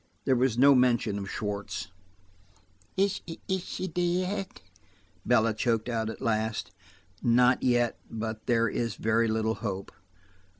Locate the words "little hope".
9.27-9.91